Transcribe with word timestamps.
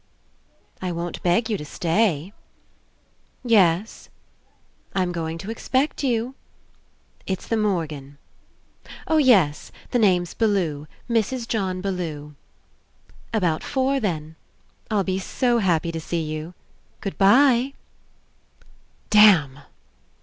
I 0.87 0.91
won't 0.91 1.21
beg 1.21 1.47
you 1.47 1.59
to 1.59 1.63
stay.... 1.65 2.33
Yes.... 3.43 4.09
I'm 4.95 5.11
going 5.11 5.37
to 5.37 5.51
expect 5.51 6.03
you... 6.03 6.33
It's 7.27 7.47
the 7.47 7.55
Morgan... 7.55 8.17
Oh, 9.07 9.17
yes! 9.17 9.71
The 9.91 9.99
name's 9.99 10.33
Bellew, 10.33 10.87
Mrs. 11.07 11.47
John 11.47 11.81
Bellew.... 11.81 12.33
About 13.31 13.63
four, 13.63 13.99
then.... 13.99 14.37
I'll 14.89 15.03
be 15.03 15.19
so 15.19 15.59
happy 15.59 15.91
to 15.91 16.01
see 16.01 16.23
you!... 16.23 16.55
Goodbye." 16.99 17.73
"Damn!" 19.11 19.59